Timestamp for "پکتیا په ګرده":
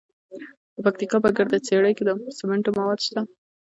0.85-1.57